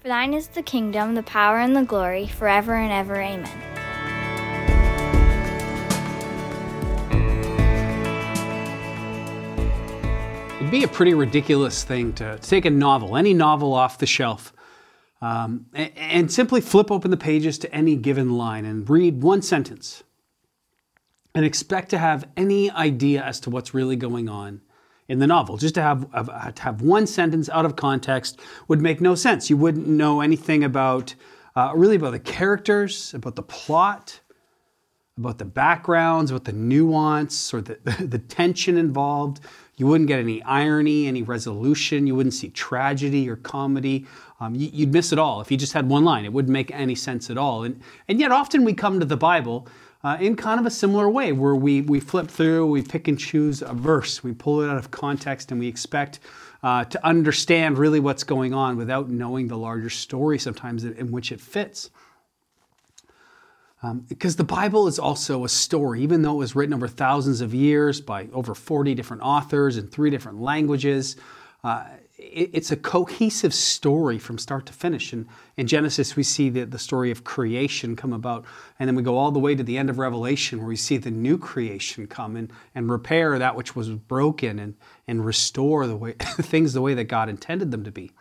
[0.00, 3.16] For thine is the kingdom, the power, and the glory, forever and ever.
[3.16, 3.44] Amen.
[10.56, 14.54] It'd be a pretty ridiculous thing to take a novel, any novel off the shelf,
[15.20, 19.42] um, and, and simply flip open the pages to any given line and read one
[19.42, 20.02] sentence
[21.34, 24.62] and expect to have any idea as to what's really going on
[25.10, 25.56] in the novel.
[25.56, 28.38] Just to have, have, to have one sentence out of context
[28.68, 29.50] would make no sense.
[29.50, 31.16] You wouldn't know anything about,
[31.56, 34.20] uh, really about the characters, about the plot,
[35.18, 39.40] about the backgrounds, about the nuance or the, the tension involved.
[39.76, 42.06] You wouldn't get any irony, any resolution.
[42.06, 44.06] You wouldn't see tragedy or comedy.
[44.38, 46.24] Um, you, would miss it all if you just had one line.
[46.24, 47.64] It wouldn't make any sense at all.
[47.64, 49.66] And, and yet, often we come to the Bible
[50.02, 53.18] uh, in kind of a similar way, where we, we flip through, we pick and
[53.18, 56.20] choose a verse, we pull it out of context, and we expect
[56.62, 61.32] uh, to understand really what's going on without knowing the larger story sometimes in which
[61.32, 61.90] it fits.
[63.82, 67.40] Um, because the Bible is also a story, even though it was written over thousands
[67.40, 71.16] of years by over 40 different authors in three different languages.
[71.64, 71.84] Uh,
[72.22, 75.12] it's a cohesive story from start to finish.
[75.12, 75.26] And
[75.56, 78.44] in Genesis, we see the, the story of creation come about.
[78.78, 80.98] And then we go all the way to the end of Revelation, where we see
[80.98, 84.74] the new creation come and, and repair that which was broken and,
[85.08, 88.12] and restore the way, things the way that God intended them to be.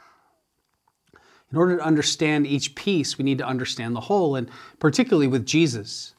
[1.52, 5.46] In order to understand each piece, we need to understand the whole, and particularly with
[5.46, 6.14] Jesus.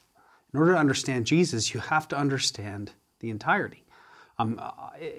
[0.52, 3.84] In order to understand Jesus, you have to understand the entirety.
[4.40, 4.70] Um, uh,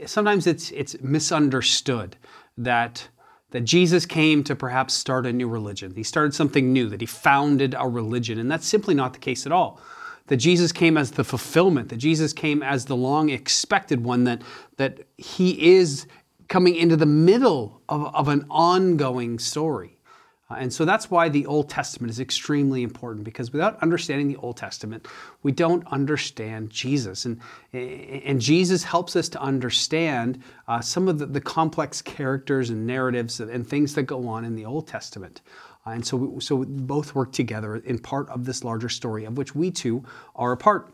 [0.08, 2.16] sometimes it's, it's misunderstood
[2.58, 3.08] that,
[3.52, 5.94] that Jesus came to perhaps start a new religion.
[5.96, 9.46] He started something new, that he founded a religion, and that's simply not the case
[9.46, 9.80] at all.
[10.26, 14.42] That Jesus came as the fulfillment, that Jesus came as the long expected one, that,
[14.78, 16.08] that he is
[16.48, 20.00] coming into the middle of, of an ongoing story.
[20.52, 24.36] Uh, and so that's why the Old Testament is extremely important because without understanding the
[24.38, 25.08] Old Testament,
[25.44, 27.26] we don't understand Jesus.
[27.26, 27.40] And,
[27.72, 33.40] and Jesus helps us to understand uh, some of the, the, complex characters and narratives
[33.40, 35.42] and things that go on in the Old Testament.
[35.88, 39.38] Uh, and so, we, so both work together in part of this larger story of
[39.38, 40.04] which we too
[40.36, 40.92] are a part.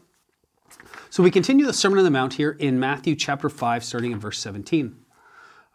[1.10, 4.20] So we continue the Sermon on the Mount here in Matthew chapter 5, starting in
[4.20, 4.96] verse 17.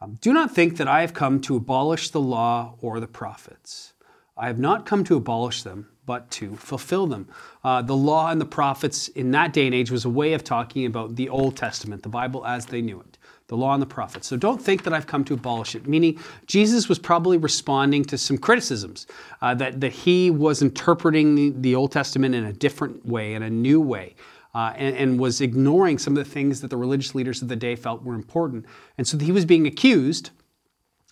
[0.02, 3.92] Um, Do not think that I have come to abolish the law or the prophets.
[4.36, 7.28] I have not come to abolish them, but to fulfill them.
[7.62, 10.42] Uh, the law and the prophets in that day and age was a way of
[10.42, 13.86] talking about the Old Testament, the Bible as they knew it, the law and the
[13.86, 14.26] prophets.
[14.26, 18.18] So don't think that I've come to abolish it, meaning Jesus was probably responding to
[18.18, 19.06] some criticisms
[19.40, 23.44] uh, that, that he was interpreting the, the Old Testament in a different way, in
[23.44, 24.16] a new way
[24.54, 27.56] uh, and, and, was ignoring some of the things that the religious leaders of the
[27.56, 28.66] day felt were important.
[28.98, 30.30] And so he was being accused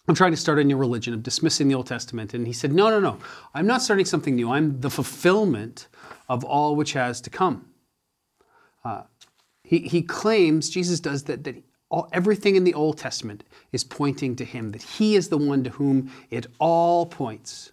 [0.09, 2.35] of trying to start a new religion, of dismissing the Old Testament.
[2.35, 3.19] And he said, No, no, no,
[3.55, 4.51] I'm not starting something new.
[4.51, 5.89] I'm the fulfillment
[6.29, 7.67] of all which has to come.
[8.85, 9.03] Uh,
[9.65, 14.37] he, he claims, Jesus does, that, that all, everything in the Old Testament is pointing
[14.37, 17.73] to him, that he is the one to whom it all points.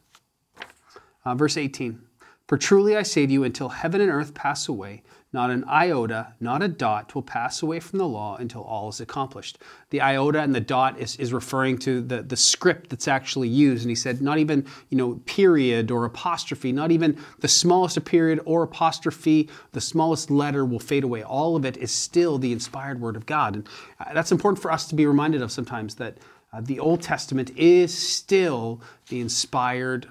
[1.26, 2.02] Uh, verse 18
[2.48, 5.04] For truly I say to you, until heaven and earth pass away,
[5.34, 9.02] not an iota, not a dot will pass away from the law until all is
[9.02, 9.58] accomplished.
[9.90, 13.84] The iota and the dot is, is referring to the, the script that's actually used.
[13.84, 18.40] And he said, not even, you know, period or apostrophe, not even the smallest period
[18.46, 21.24] or apostrophe, the smallest letter will fade away.
[21.24, 23.56] All of it is still the inspired word of God.
[23.58, 23.70] And
[24.00, 26.18] uh, that's important for us to be reminded of sometimes that
[26.54, 30.08] uh, the Old Testament is still the inspired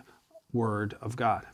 [0.53, 1.47] word of God.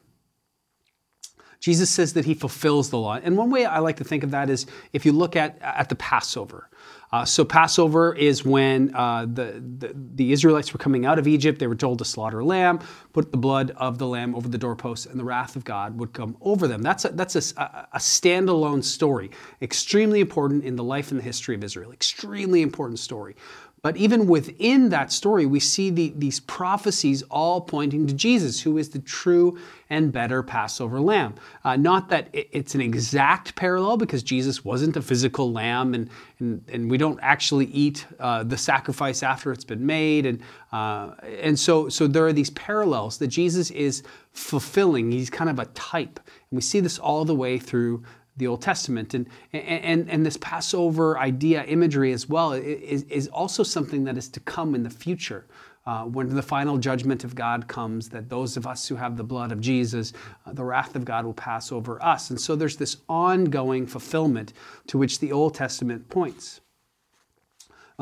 [1.63, 3.21] Jesus says that he fulfills the law.
[3.23, 5.89] And one way I like to think of that is if you look at, at
[5.89, 6.69] the Passover.
[7.13, 11.61] Uh, so Passover is when uh, the, the, the, Israelites were coming out of Egypt.
[11.61, 12.81] They were told to slaughter a lamb,
[13.13, 16.15] put the blood of the lamb over the doorpost, and the wrath of God would
[16.15, 16.83] come over them.
[16.83, 19.31] That's a, that's a, a standalone story,
[19.61, 21.93] extremely important in the life and the history of Israel.
[21.93, 23.37] Extremely important story.
[23.83, 28.79] But even within that story, we see the, these prophecies all pointing to Jesus, who
[28.79, 29.59] is the true
[29.91, 31.35] and better Passover lamb.
[31.65, 36.09] Uh, not that it's an exact parallel, because Jesus wasn't a physical lamb, and,
[36.39, 40.27] and, and we don't actually eat uh, the sacrifice after it's been made.
[40.27, 40.41] And,
[40.71, 45.11] uh, and so, so there are these parallels that Jesus is fulfilling.
[45.11, 46.21] He's kind of a type.
[46.51, 48.05] And we see this all the way through
[48.37, 49.15] the Old Testament.
[49.15, 54.29] And, and, and this Passover idea, imagery as well, is, is also something that is
[54.31, 55.47] to come in the future.
[55.85, 59.25] Uh, when the final judgment of God comes, that those of us who have the
[59.25, 60.13] blood of Jesus,
[60.47, 62.31] uh, the wrath of God will pass over us.
[62.31, 64.53] And so there's this ongoing fulfillment
[64.87, 66.62] to which the Old Testament points.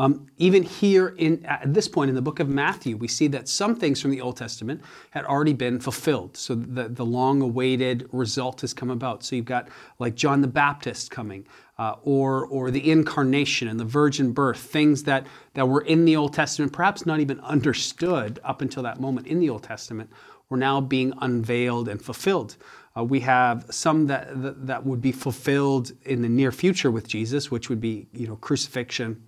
[0.01, 3.51] Um, even here in, at this point in the book of Matthew, we see that
[3.51, 4.81] some things from the Old Testament
[5.11, 6.39] had already been fulfilled.
[6.39, 9.23] So the, the long awaited result has come about.
[9.23, 9.69] So you've got
[9.99, 11.47] like John the Baptist coming,
[11.79, 16.17] uh, or, or the incarnation and the virgin birth, things that, that were in the
[16.17, 20.09] Old Testament, perhaps not even understood up until that moment in the Old Testament,
[20.49, 22.57] were now being unveiled and fulfilled.
[22.97, 27.07] Uh, we have some that, that, that would be fulfilled in the near future with
[27.07, 29.27] Jesus, which would be you know crucifixion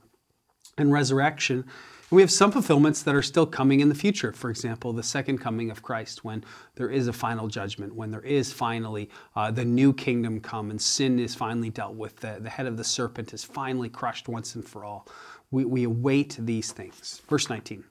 [0.78, 1.58] and resurrection.
[1.58, 4.32] And we have some fulfillments that are still coming in the future.
[4.32, 8.20] For example, the second coming of Christ, when there is a final judgment, when there
[8.20, 12.50] is finally uh, the new kingdom come and sin is finally dealt with, the, the
[12.50, 15.06] head of the serpent is finally crushed once and for all.
[15.50, 17.22] We, we await these things.
[17.28, 17.84] Verse 19.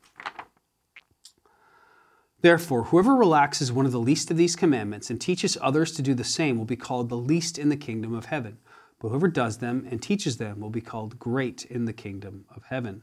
[2.41, 6.15] Therefore, whoever relaxes one of the least of these commandments and teaches others to do
[6.15, 8.57] the same will be called the least in the kingdom of heaven.
[9.01, 12.63] But whoever does them and teaches them will be called great in the kingdom of
[12.63, 13.01] heaven.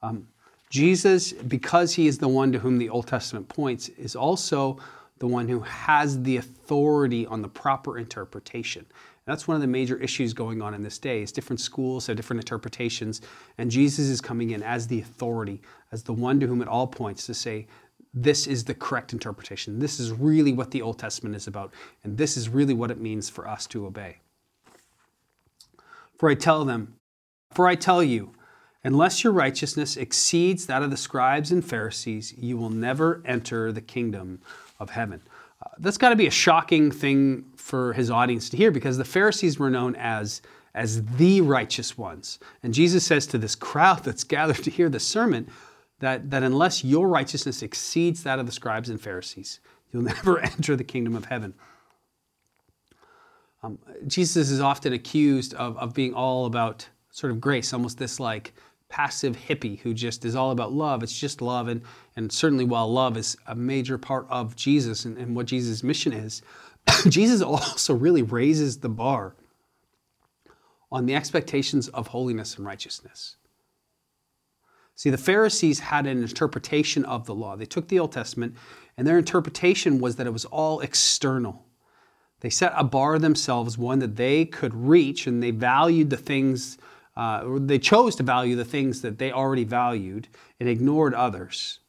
[0.00, 0.28] Um,
[0.70, 4.78] Jesus, because he is the one to whom the Old Testament points, is also
[5.18, 8.86] the one who has the authority on the proper interpretation.
[9.26, 11.22] That's one of the major issues going on in this day.
[11.22, 13.20] Is different schools have different interpretations,
[13.58, 15.60] and Jesus is coming in as the authority,
[15.90, 17.66] as the one to whom it all points to say,
[18.14, 19.78] this is the correct interpretation.
[19.78, 21.72] This is really what the Old Testament is about,
[22.04, 24.18] and this is really what it means for us to obey.
[26.20, 26.96] For I tell them,
[27.50, 28.34] for I tell you,
[28.84, 33.80] unless your righteousness exceeds that of the scribes and Pharisees, you will never enter the
[33.80, 34.42] kingdom
[34.78, 35.22] of heaven.
[35.64, 39.04] Uh, that's got to be a shocking thing for his audience to hear because the
[39.06, 40.42] Pharisees were known as
[40.74, 42.38] as the righteous ones.
[42.62, 45.48] And Jesus says to this crowd that's gathered to hear the sermon
[46.00, 50.76] that, that unless your righteousness exceeds that of the scribes and Pharisees, you'll never enter
[50.76, 51.54] the kingdom of heaven.
[53.62, 58.18] Um, Jesus is often accused of, of being all about sort of grace, almost this
[58.18, 58.54] like
[58.88, 61.02] passive hippie who just is all about love.
[61.02, 61.68] It's just love.
[61.68, 61.82] And,
[62.16, 66.12] and certainly, while love is a major part of Jesus and, and what Jesus' mission
[66.12, 66.42] is,
[67.08, 69.36] Jesus also really raises the bar
[70.92, 73.36] on the expectations of holiness and righteousness.
[74.96, 77.56] See, the Pharisees had an interpretation of the law.
[77.56, 78.56] They took the Old Testament,
[78.98, 81.64] and their interpretation was that it was all external.
[82.40, 86.78] They set a bar themselves, one that they could reach, and they valued the things,
[87.16, 90.28] uh, they chose to value the things that they already valued
[90.58, 91.80] and ignored others.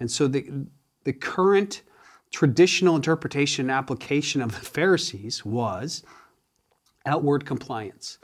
[0.00, 0.66] And so the,
[1.04, 1.82] the current
[2.30, 6.02] traditional interpretation and application of the Pharisees was
[7.06, 8.18] outward compliance.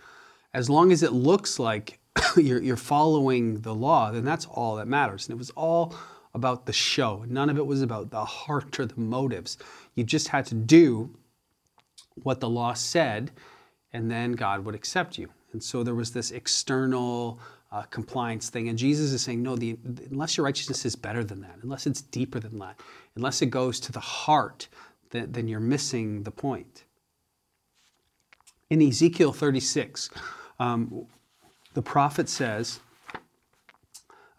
[0.53, 2.01] As long as it looks like
[2.37, 5.29] you're, you're following the law, then that's all that matters.
[5.29, 5.95] And it was all
[6.35, 7.25] about the show.
[7.29, 9.59] None of it was about the heart or the motives.
[9.95, 11.15] You just had to do
[12.23, 13.31] what the law said,
[13.93, 15.29] and then God would accept you.
[15.53, 17.41] And so there was this external
[17.73, 18.69] uh, compliance thing.
[18.69, 19.77] And Jesus is saying, no, the,
[20.11, 22.81] unless your righteousness is better than that, unless it's deeper than that,
[23.17, 24.69] unless it goes to the heart,
[25.11, 26.85] then, you're missing the point.
[28.71, 30.09] In Ezekiel 36,
[30.61, 31.07] um,
[31.75, 32.79] the prophet says,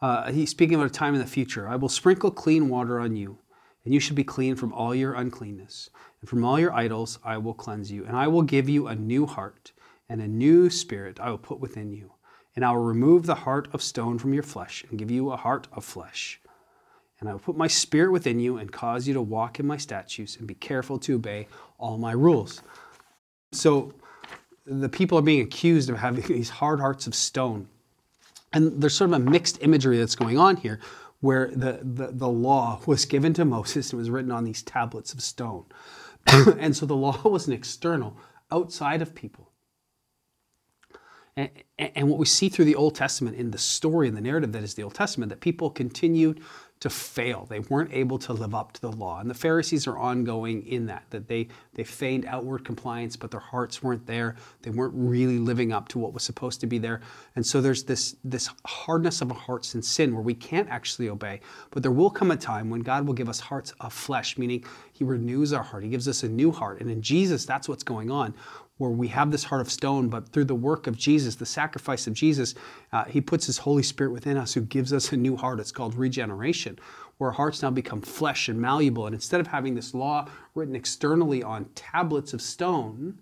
[0.01, 3.17] uh, he's speaking about a time in the future I will sprinkle clean water on
[3.17, 3.37] you,
[3.83, 5.89] and you should be clean from all your uncleanness.
[6.19, 8.95] And from all your idols I will cleanse you, and I will give you a
[8.95, 9.71] new heart,
[10.07, 12.11] and a new spirit I will put within you.
[12.55, 15.37] And I will remove the heart of stone from your flesh, and give you a
[15.37, 16.39] heart of flesh.
[17.19, 19.77] And I will put my spirit within you, and cause you to walk in my
[19.77, 21.47] statutes, and be careful to obey
[21.79, 22.61] all my rules.
[23.51, 23.93] So
[24.65, 27.67] the people are being accused of having these hard hearts of stone.
[28.53, 30.79] And there's sort of a mixed imagery that's going on here
[31.21, 35.13] where the, the, the law was given to Moses and was written on these tablets
[35.13, 35.65] of stone.
[36.27, 38.17] and so the law was an external,
[38.51, 39.51] outside of people.
[41.37, 44.51] And, and, what we see through the Old Testament in the story and the narrative
[44.51, 46.41] that is the Old Testament, that people continued
[46.81, 47.45] to fail.
[47.47, 49.19] They weren't able to live up to the law.
[49.19, 53.39] And the Pharisees are ongoing in that, that they, they feigned outward compliance, but their
[53.39, 54.35] hearts weren't there.
[54.63, 57.01] They weren't really living up to what was supposed to be there.
[57.35, 61.07] And so there's this, this hardness of our hearts in sin where we can't actually
[61.09, 61.41] obey.
[61.69, 64.65] But there will come a time when God will give us hearts of flesh, meaning
[64.91, 65.83] He renews our heart.
[65.83, 66.81] He gives us a new heart.
[66.81, 68.33] And in Jesus, that's what's going on
[68.81, 72.07] where we have this heart of stone, but through the work of Jesus, the sacrifice
[72.07, 72.55] of Jesus,
[72.91, 75.59] uh, He puts His Holy Spirit within us who gives us a new heart.
[75.59, 76.79] It's called regeneration,
[77.19, 79.05] where our hearts now become flesh and malleable.
[79.05, 83.19] And instead of having this law written externally on tablets of stone,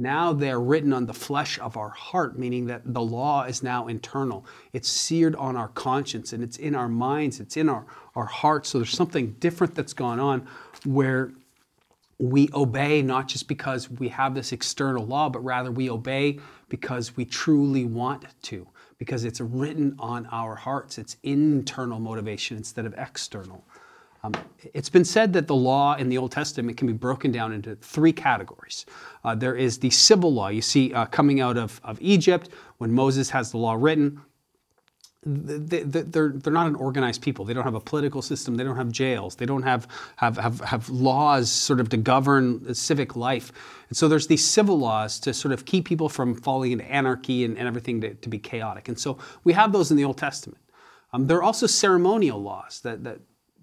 [0.00, 3.86] now they're written on the flesh of our heart, meaning that the law is now
[3.86, 4.44] internal.
[4.72, 7.86] It's seared on our conscience and it's in our minds, it's in our,
[8.16, 8.70] our hearts.
[8.70, 10.48] So there's something different that's gone on
[10.84, 11.30] where
[12.18, 17.16] we obey not just because we have this external law, but rather we obey because
[17.16, 18.66] we truly want to,
[18.98, 20.98] because it's written on our hearts.
[20.98, 23.64] It's internal motivation instead of external.
[24.24, 24.34] Um,
[24.74, 27.76] it's been said that the law in the Old Testament can be broken down into
[27.76, 28.84] three categories.
[29.22, 32.48] Uh, there is the civil law, you see, uh, coming out of, of Egypt
[32.78, 34.20] when Moses has the law written
[35.24, 37.44] they, they're, they're not an organized people.
[37.44, 38.54] They don't have a political system.
[38.56, 39.34] They don't have jails.
[39.34, 43.52] They don't have, have, have, have laws sort of to govern civic life.
[43.88, 47.44] And so there's these civil laws to sort of keep people from falling into anarchy
[47.44, 48.88] and, and everything to, to be chaotic.
[48.88, 50.62] And so we have those in the Old Testament.
[51.12, 53.18] Um, there are also ceremonial laws that, that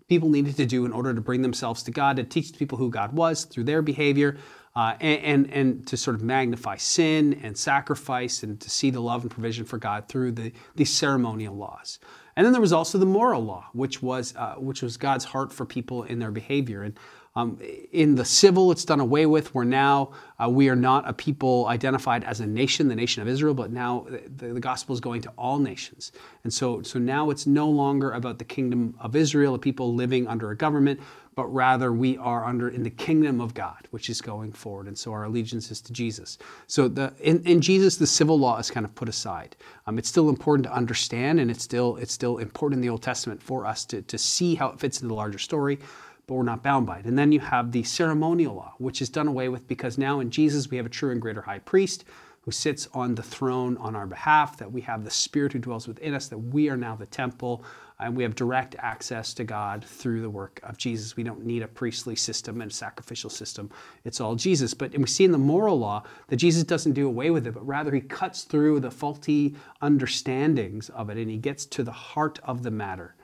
[0.08, 2.90] people needed to do in order to bring themselves to God, to teach people who
[2.90, 4.38] God was through their behavior
[4.76, 9.00] uh, and, and, and, to sort of magnify sin and sacrifice and to see the
[9.00, 11.98] love and provision for God through the, these ceremonial laws.
[12.36, 15.54] And then there was also the moral law, which was, uh, which was God's heart
[15.54, 16.84] for people in their behavior.
[16.84, 17.00] And
[17.38, 17.60] um,
[17.92, 19.54] in the civil, it's done away with.
[19.54, 20.12] Where now
[20.42, 23.72] uh, we are not a people identified as a nation, the nation of Israel, but
[23.72, 24.06] now
[24.38, 26.14] the, the, gospel is going to all nations.
[26.44, 30.28] And so, so now it's no longer about the kingdom of Israel, a people living
[30.28, 31.02] under a government,
[31.36, 34.88] but rather we are under in the kingdom of God, which is going forward.
[34.88, 36.38] And so our allegiance is to Jesus.
[36.68, 39.58] So the, in, in Jesus, the civil law is kind of put aside.
[39.88, 43.04] Um, it's still important to understand, and it's still it's still important in the Old
[43.04, 45.80] Testament for us to, to see how it fits into the larger story
[46.28, 47.06] but we're not bound by it.
[47.06, 50.32] And then you have the ceremonial law, which is done away with because now in
[50.32, 52.06] Jesus we have a true and greater high priest
[52.46, 55.88] who sits on the throne on our behalf, that we have the Spirit who dwells
[55.88, 57.64] within us, that we are now the temple,
[58.00, 61.16] and we have direct access to God through the work of Jesus.
[61.16, 63.72] We don't need a priestly system and a sacrificial system.
[64.04, 64.76] It's all Jesus.
[64.76, 67.66] But we see in the moral law that Jesus doesn't do away with it, but
[67.66, 72.40] rather he cuts through the faulty understandings of it and he gets to the heart
[72.44, 73.16] of the matter.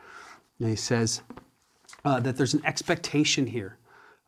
[0.59, 1.21] And he says,
[2.05, 3.77] uh, that there's an expectation here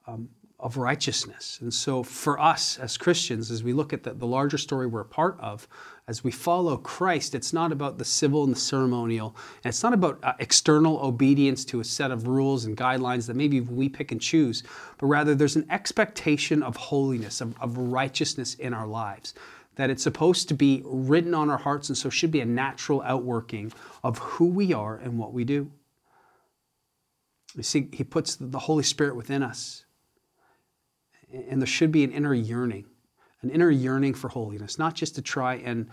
[0.08, 1.60] um, of righteousness.
[1.62, 5.02] And so, for us as Christians, as we look at the, the, larger story we're
[5.02, 5.68] a part of,
[6.08, 9.94] as we follow Christ, it's not about the civil and the ceremonial, and it's not
[9.94, 14.12] about uh, external obedience to a set of rules and guidelines that maybe we pick
[14.12, 14.64] and choose,
[14.98, 19.34] but rather there's an expectation of holiness, of, of righteousness in our lives
[19.76, 23.02] that it's supposed to be written on our hearts and so should be a natural
[23.02, 25.72] outworking of who we are and what we do.
[27.56, 29.86] You see, He puts the Holy Spirit within us.
[31.32, 32.86] And there should be an inner yearning,
[33.42, 35.90] an inner yearning for holiness, not just to try and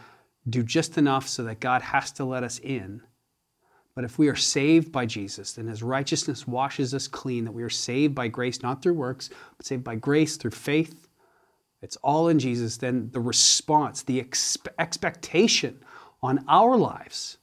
[0.49, 3.02] do just enough so that God has to let us in.
[3.95, 7.62] But if we are saved by Jesus, then his righteousness washes us clean, that we
[7.62, 11.09] are saved by grace, not through works, but saved by grace through faith.
[11.83, 12.76] It's all in Jesus.
[12.76, 14.21] Then the response, the
[14.79, 15.83] expectation
[16.23, 17.38] on our lives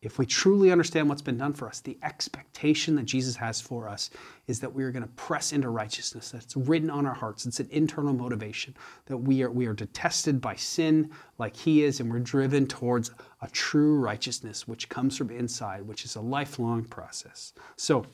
[0.00, 3.88] if we truly understand what's been done for us, the expectation that Jesus has for
[3.88, 4.10] us
[4.46, 6.30] is that we are going to press into righteousness.
[6.30, 7.46] That's written on our hearts.
[7.46, 8.76] It's an internal motivation
[9.06, 13.10] that we are, we are detested by sin like He is, and we're driven towards
[13.42, 17.52] a true righteousness which comes from inside, which is a lifelong process.
[17.76, 18.06] So,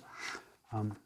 [0.73, 0.97] um,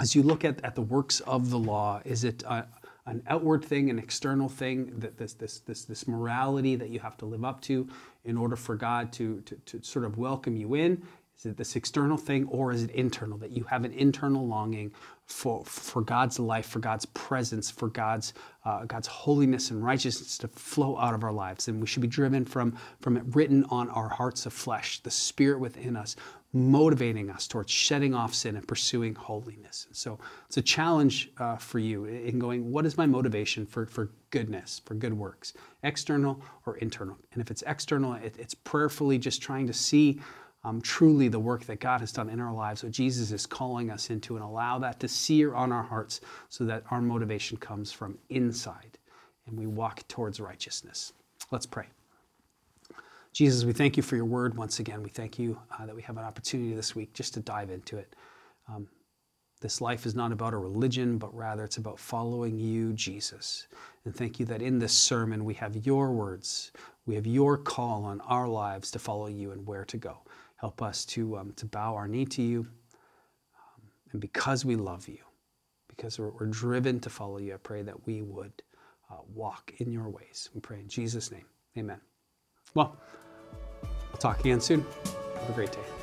[0.00, 2.62] as you look at, at the works of the law, is it uh,
[3.06, 7.16] an outward thing, an external thing, that this, this, this, this morality that you have
[7.18, 7.88] to live up to
[8.24, 11.02] in order for God to, to, to sort of welcome you in?
[11.36, 13.36] Is it this external thing or is it internal?
[13.38, 14.92] That you have an internal longing
[15.26, 18.32] for, for God's life, for God's presence, for God's,
[18.64, 21.66] uh, God's holiness and righteousness to flow out of our lives.
[21.66, 25.10] And we should be driven from, from it written on our hearts of flesh, the
[25.10, 26.14] spirit within us,
[26.52, 29.86] motivating us towards shedding off sin and pursuing holiness.
[29.88, 33.86] And so it's a challenge uh, for you in going, what is my motivation for,
[33.86, 37.16] for goodness, for good works, external or internal?
[37.32, 40.20] And if it's external, it, it's prayerfully just trying to see
[40.64, 43.90] um, truly the work that God has done in our lives, what Jesus is calling
[43.90, 47.90] us into, and allow that to sear on our hearts so that our motivation comes
[47.90, 48.98] from inside
[49.46, 51.14] and we walk towards righteousness.
[51.50, 51.86] Let's pray.
[53.32, 55.02] Jesus, we thank you for your word once again.
[55.02, 57.96] We thank you uh, that we have an opportunity this week just to dive into
[57.96, 58.14] it.
[58.68, 58.86] Um,
[59.62, 63.68] this life is not about a religion, but rather it's about following you, Jesus.
[64.04, 66.72] And thank you that in this sermon we have your words,
[67.06, 70.18] we have your call on our lives to follow you and where to go.
[70.56, 72.60] Help us to, um, to bow our knee to you.
[72.60, 75.18] Um, and because we love you,
[75.88, 78.52] because we're, we're, driven to follow you, I pray that we would
[79.10, 80.50] uh, walk in your ways.
[80.54, 81.46] We pray in Jesus' name.
[81.78, 82.00] Amen.
[82.74, 82.96] Well,
[84.22, 84.86] talk again soon.
[85.40, 86.01] Have a great day.